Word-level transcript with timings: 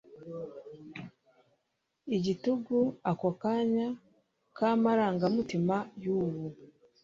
Igitugu 2.15 2.77
ako 3.11 3.29
kanya 3.41 3.87
kamarangamutima 4.57 5.75
yubu 6.03 6.45